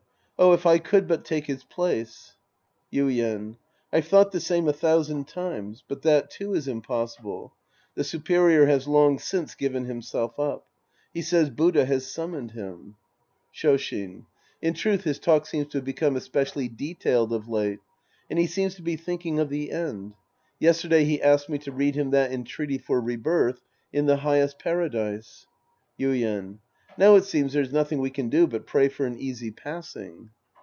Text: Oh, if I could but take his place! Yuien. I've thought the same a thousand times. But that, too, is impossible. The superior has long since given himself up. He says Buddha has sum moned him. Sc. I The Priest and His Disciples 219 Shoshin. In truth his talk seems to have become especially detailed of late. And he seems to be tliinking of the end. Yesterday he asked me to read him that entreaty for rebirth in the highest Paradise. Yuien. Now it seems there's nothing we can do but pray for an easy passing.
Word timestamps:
Oh, 0.43 0.53
if 0.53 0.65
I 0.65 0.79
could 0.79 1.07
but 1.07 1.23
take 1.23 1.45
his 1.45 1.63
place! 1.63 2.35
Yuien. 2.91 3.57
I've 3.93 4.07
thought 4.07 4.31
the 4.31 4.39
same 4.39 4.67
a 4.67 4.73
thousand 4.73 5.27
times. 5.27 5.83
But 5.87 6.01
that, 6.01 6.31
too, 6.31 6.55
is 6.55 6.67
impossible. 6.67 7.53
The 7.93 8.03
superior 8.03 8.65
has 8.65 8.87
long 8.87 9.19
since 9.19 9.53
given 9.53 9.85
himself 9.85 10.39
up. 10.39 10.65
He 11.13 11.21
says 11.21 11.51
Buddha 11.51 11.85
has 11.85 12.11
sum 12.11 12.31
moned 12.31 12.51
him. 12.53 12.95
Sc. 13.53 13.65
I 13.65 13.71
The 13.73 13.75
Priest 13.77 13.91
and 13.91 14.23
His 14.23 14.23
Disciples 14.23 14.23
219 14.23 14.25
Shoshin. 14.25 14.25
In 14.63 14.73
truth 14.73 15.03
his 15.03 15.19
talk 15.19 15.45
seems 15.45 15.67
to 15.73 15.77
have 15.77 15.85
become 15.85 16.15
especially 16.15 16.69
detailed 16.69 17.33
of 17.33 17.47
late. 17.47 17.79
And 18.27 18.39
he 18.39 18.47
seems 18.47 18.73
to 18.75 18.81
be 18.81 18.97
tliinking 18.97 19.39
of 19.39 19.49
the 19.49 19.71
end. 19.71 20.15
Yesterday 20.57 21.05
he 21.05 21.21
asked 21.21 21.49
me 21.49 21.59
to 21.59 21.71
read 21.71 21.93
him 21.93 22.09
that 22.09 22.31
entreaty 22.31 22.79
for 22.79 22.99
rebirth 22.99 23.61
in 23.93 24.07
the 24.07 24.17
highest 24.17 24.57
Paradise. 24.57 25.45
Yuien. 25.99 26.57
Now 26.97 27.15
it 27.15 27.23
seems 27.23 27.53
there's 27.53 27.71
nothing 27.71 27.99
we 27.99 28.09
can 28.09 28.27
do 28.27 28.47
but 28.47 28.67
pray 28.67 28.89
for 28.89 29.05
an 29.05 29.17
easy 29.17 29.49
passing. 29.49 30.31